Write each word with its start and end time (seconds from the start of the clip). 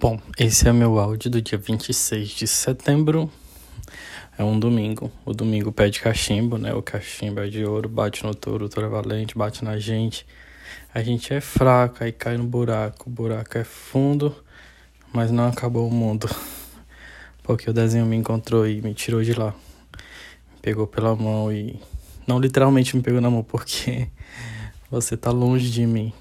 Bom, 0.00 0.16
esse 0.38 0.68
é 0.68 0.72
meu 0.72 0.96
áudio 1.00 1.28
do 1.28 1.42
dia 1.42 1.58
26 1.58 2.28
de 2.28 2.46
setembro. 2.46 3.28
É 4.38 4.44
um 4.44 4.56
domingo. 4.56 5.10
O 5.24 5.34
domingo 5.34 5.72
pede 5.72 5.98
cachimbo, 5.98 6.56
né? 6.56 6.72
O 6.72 6.80
cachimbo 6.80 7.40
é 7.40 7.48
de 7.48 7.64
ouro, 7.64 7.88
bate 7.88 8.22
no 8.22 8.32
touro, 8.32 8.66
o 8.66 8.68
touro 8.68 8.86
é 8.86 8.90
valente, 8.90 9.36
bate 9.36 9.64
na 9.64 9.76
gente. 9.76 10.24
A 10.94 11.02
gente 11.02 11.34
é 11.34 11.40
fraco, 11.40 12.04
aí 12.04 12.12
cai 12.12 12.36
no 12.36 12.44
buraco. 12.44 13.10
O 13.10 13.12
buraco 13.12 13.58
é 13.58 13.64
fundo, 13.64 14.32
mas 15.12 15.32
não 15.32 15.48
acabou 15.48 15.88
o 15.88 15.92
mundo. 15.92 16.30
Porque 17.42 17.68
o 17.68 17.72
desenho 17.72 18.06
me 18.06 18.14
encontrou 18.14 18.68
e 18.68 18.80
me 18.80 18.94
tirou 18.94 19.24
de 19.24 19.32
lá. 19.32 19.52
Me 20.52 20.60
pegou 20.62 20.86
pela 20.86 21.16
mão 21.16 21.52
e. 21.52 21.82
Não 22.24 22.38
literalmente 22.38 22.94
me 22.94 23.02
pegou 23.02 23.20
na 23.20 23.30
mão, 23.30 23.42
porque 23.42 24.06
você 24.88 25.16
tá 25.16 25.32
longe 25.32 25.68
de 25.68 25.84
mim, 25.84 26.12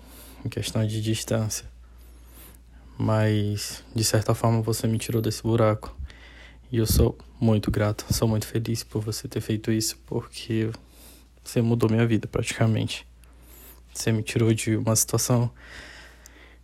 em 0.44 0.50
questão 0.50 0.84
de 0.88 1.00
distância 1.00 1.77
mas 2.98 3.84
de 3.96 4.04
certa 4.04 4.34
forma 4.34 4.62
você 4.62 4.88
me 4.88 4.98
tirou 4.98 5.22
desse 5.22 5.44
buraco. 5.44 5.96
E 6.72 6.78
eu 6.78 6.86
sou 6.86 7.18
muito 7.40 7.72
grato, 7.72 8.06
sou 8.14 8.28
muito 8.28 8.48
feliz 8.48 8.84
por 8.84 9.02
você 9.02 9.28
ter 9.28 9.40
feito 9.40 9.72
isso, 9.72 9.98
porque 10.06 10.70
você 11.44 11.62
mudou 11.62 11.90
minha 11.90 12.06
vida 12.06 12.28
praticamente. 12.28 13.08
Você 13.94 14.12
me 14.12 14.22
tirou 14.22 14.54
de 14.54 14.76
uma 14.76 14.96
situação 14.96 15.50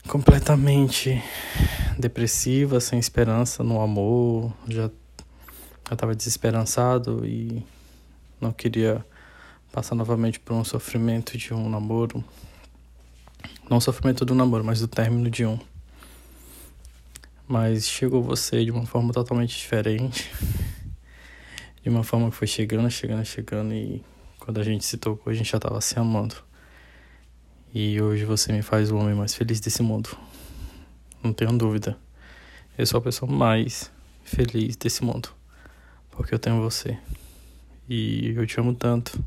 completamente 0.08 1.24
depressiva, 1.98 2.80
sem 2.80 3.00
esperança 3.00 3.64
no 3.64 3.82
amor, 3.82 4.54
já 4.68 4.90
eu 5.90 5.94
estava 5.94 6.16
desesperançado 6.16 7.26
e 7.26 7.64
não 8.42 8.52
queria 8.52 9.06
passar 9.72 9.96
novamente 9.96 10.40
por 10.40 10.54
um 10.54 10.64
sofrimento 10.64 11.38
de 11.38 11.54
um 11.54 11.70
namoro. 11.70 12.24
Não 13.70 13.80
sofrimento 13.80 14.26
do 14.26 14.36
namoro, 14.36 14.64
mas 14.64 14.80
do 14.80 14.88
término 14.88 15.30
de 15.30 15.46
um. 15.46 15.60
Mas 17.48 17.88
chegou 17.88 18.24
você 18.24 18.64
de 18.64 18.72
uma 18.72 18.86
forma 18.86 19.12
totalmente 19.12 19.58
diferente. 19.58 20.32
De 21.82 21.90
uma 21.90 22.04
forma 22.04 22.30
que 22.30 22.36
foi 22.38 22.48
chegando, 22.48 22.90
chegando, 22.90 23.26
chegando 23.26 23.74
e 23.74 24.02
quando 24.40 24.60
a 24.60 24.64
gente 24.64 24.86
se 24.86 24.98
tocou, 24.98 25.32
a 25.32 25.34
gente 25.34 25.52
já 25.52 25.60
tava 25.60 25.80
se 25.82 26.00
amando. 26.00 26.36
E 27.74 28.02
hoje 28.02 28.24
você 28.24 28.54
me 28.54 28.62
faz 28.62 28.92
o 28.92 28.98
homem 28.98 29.14
mais 29.14 29.34
feliz 29.34 29.60
desse 29.60 29.82
mundo. 29.82 30.18
Não 31.22 31.34
tenho 31.34 31.58
dúvida. 31.58 31.98
Eu 32.78 32.86
sou 32.86 33.00
a 33.00 33.02
pessoa 33.02 33.32
mais 33.32 33.92
feliz 34.24 34.76
desse 34.76 35.04
mundo. 35.04 35.30
Porque 36.12 36.34
eu 36.34 36.40
tenho 36.40 36.62
você. 36.62 36.98
E 37.90 38.34
eu 38.36 38.46
te 38.46 38.60
amo 38.60 38.74
tanto. 38.74 39.24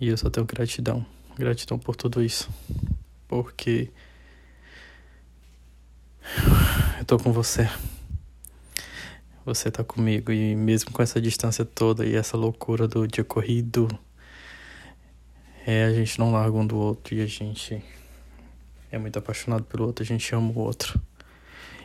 E 0.00 0.08
eu 0.08 0.16
só 0.16 0.30
tenho 0.30 0.46
gratidão. 0.46 1.04
Gratidão 1.36 1.78
por 1.78 1.96
tudo 1.96 2.22
isso. 2.22 2.48
Porque 3.28 3.90
tô 7.14 7.18
com 7.18 7.32
você. 7.32 7.70
Você 9.46 9.70
tá 9.70 9.84
comigo 9.84 10.32
e 10.32 10.56
mesmo 10.56 10.90
com 10.90 11.00
essa 11.00 11.20
distância 11.20 11.64
toda 11.64 12.04
e 12.04 12.16
essa 12.16 12.36
loucura 12.36 12.88
do 12.88 13.06
dia 13.06 13.22
corrido, 13.22 13.86
é, 15.64 15.84
a 15.84 15.92
gente 15.92 16.18
não 16.18 16.32
larga 16.32 16.56
um 16.56 16.66
do 16.66 16.76
outro 16.76 17.14
e 17.14 17.20
a 17.20 17.26
gente 17.26 17.80
é 18.90 18.98
muito 18.98 19.16
apaixonado 19.16 19.62
pelo 19.62 19.86
outro, 19.86 20.02
a 20.02 20.06
gente 20.06 20.34
ama 20.34 20.50
o 20.50 20.58
outro. 20.58 21.00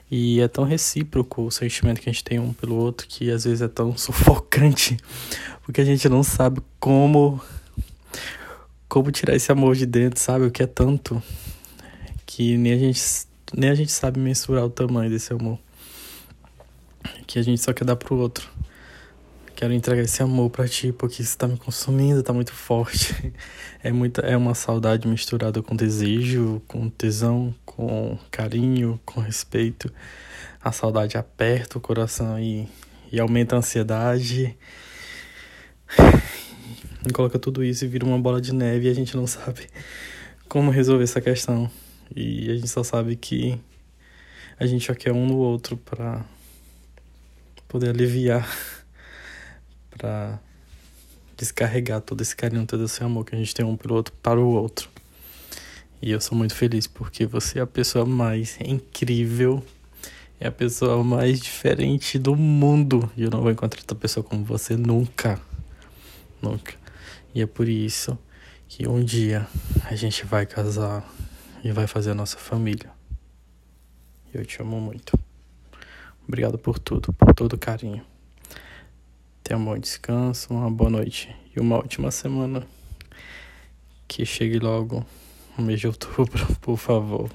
E 0.09 0.41
é 0.41 0.47
tão 0.47 0.63
recíproco 0.63 1.43
o 1.43 1.51
sentimento 1.51 2.01
que 2.01 2.09
a 2.09 2.11
gente 2.11 2.23
tem 2.23 2.39
um 2.39 2.51
pelo 2.51 2.75
outro 2.75 3.05
que 3.07 3.29
às 3.29 3.43
vezes 3.43 3.61
é 3.61 3.67
tão 3.67 3.95
sufocante, 3.97 4.97
porque 5.63 5.81
a 5.81 5.85
gente 5.85 6.09
não 6.09 6.23
sabe 6.23 6.59
como 6.79 7.39
como 8.87 9.11
tirar 9.11 9.35
esse 9.35 9.51
amor 9.51 9.75
de 9.75 9.85
dentro, 9.85 10.19
sabe? 10.19 10.45
O 10.45 10.51
que 10.51 10.63
é 10.63 10.67
tanto 10.67 11.21
que 12.25 12.57
nem 12.57 12.73
a 12.73 12.77
gente 12.79 13.28
nem 13.55 13.69
a 13.69 13.75
gente 13.75 13.91
sabe 13.91 14.19
mensurar 14.19 14.65
o 14.65 14.69
tamanho 14.69 15.09
desse 15.09 15.33
amor. 15.33 15.59
Que 17.25 17.39
a 17.39 17.41
gente 17.41 17.61
só 17.61 17.73
quer 17.73 17.85
dar 17.85 17.95
pro 17.95 18.15
outro. 18.15 18.49
Quero 19.55 19.73
entregar 19.73 20.03
esse 20.03 20.23
amor 20.23 20.49
para 20.49 20.67
ti 20.67 20.93
porque 20.93 21.21
isso 21.21 21.37
tá 21.37 21.45
me 21.45 21.57
consumindo, 21.57 22.23
tá 22.23 22.31
muito 22.31 22.53
forte. 22.53 23.33
É 23.81 23.93
muita 23.93 24.19
é 24.23 24.35
uma 24.35 24.53
saudade 24.53 25.07
misturada 25.07 25.61
com 25.61 25.73
desejo, 25.73 26.61
com 26.67 26.89
tesão, 26.89 27.55
com 27.65 28.19
carinho, 28.29 28.99
com 29.05 29.21
respeito. 29.21 29.89
A 30.61 30.69
saudade 30.73 31.17
aperta 31.17 31.77
o 31.77 31.81
coração 31.81 32.37
e, 32.37 32.67
e 33.09 33.17
aumenta 33.21 33.55
a 33.55 33.59
ansiedade. 33.59 34.57
E 37.07 37.13
coloca 37.13 37.39
tudo 37.39 37.63
isso 37.63 37.85
e 37.85 37.87
vira 37.87 38.05
uma 38.05 38.19
bola 38.19 38.41
de 38.41 38.53
neve 38.53 38.87
e 38.87 38.91
a 38.91 38.93
gente 38.93 39.15
não 39.15 39.25
sabe 39.25 39.69
como 40.49 40.69
resolver 40.69 41.05
essa 41.05 41.21
questão. 41.21 41.71
E 42.15 42.49
a 42.49 42.55
gente 42.55 42.67
só 42.67 42.83
sabe 42.83 43.15
que 43.15 43.59
a 44.59 44.65
gente 44.65 44.87
já 44.87 44.95
quer 44.95 45.11
um 45.11 45.25
no 45.25 45.37
outro 45.37 45.77
para 45.77 46.25
poder 47.67 47.89
aliviar, 47.89 48.47
para 49.91 50.39
descarregar 51.37 52.01
todo 52.01 52.21
esse 52.21 52.35
carinho, 52.35 52.65
todo 52.65 52.83
esse 52.83 53.01
amor 53.03 53.25
que 53.25 53.35
a 53.35 53.37
gente 53.37 53.55
tem 53.55 53.65
um 53.65 53.77
pelo 53.77 53.95
outro 53.95 54.13
para 54.21 54.39
o 54.39 54.47
outro. 54.47 54.89
E 56.01 56.11
eu 56.11 56.19
sou 56.19 56.37
muito 56.37 56.55
feliz 56.55 56.87
porque 56.87 57.25
você 57.25 57.59
é 57.59 57.61
a 57.61 57.67
pessoa 57.67 58.05
mais 58.05 58.57
incrível, 58.59 59.63
é 60.39 60.47
a 60.47 60.51
pessoa 60.51 61.03
mais 61.03 61.39
diferente 61.39 62.17
do 62.17 62.35
mundo. 62.35 63.09
E 63.15 63.23
eu 63.23 63.29
não 63.29 63.41
vou 63.41 63.51
encontrar 63.51 63.81
outra 63.81 63.95
pessoa 63.95 64.23
como 64.23 64.43
você 64.43 64.75
nunca. 64.75 65.39
Nunca. 66.41 66.73
E 67.35 67.41
é 67.41 67.45
por 67.45 67.67
isso 67.67 68.17
que 68.67 68.87
um 68.87 69.03
dia 69.03 69.47
a 69.85 69.95
gente 69.95 70.25
vai 70.25 70.45
casar 70.45 71.05
e 71.63 71.71
vai 71.71 71.87
fazer 71.87 72.11
a 72.11 72.15
nossa 72.15 72.37
família. 72.37 72.91
Eu 74.33 74.45
te 74.45 74.61
amo 74.61 74.79
muito. 74.79 75.19
Obrigado 76.27 76.57
por 76.57 76.77
tudo, 76.77 77.11
por 77.13 77.33
todo 77.33 77.53
o 77.53 77.57
carinho. 77.57 78.05
Tenha 79.43 79.57
um 79.57 79.65
bom 79.65 79.77
descanso, 79.77 80.53
uma 80.53 80.69
boa 80.69 80.89
noite 80.89 81.35
e 81.55 81.59
uma 81.59 81.77
ótima 81.77 82.11
semana. 82.11 82.65
Que 84.07 84.25
chegue 84.25 84.59
logo 84.59 85.05
o 85.57 85.61
mês 85.61 85.79
de 85.79 85.87
outubro, 85.87 86.45
por 86.61 86.77
favor. 86.77 87.29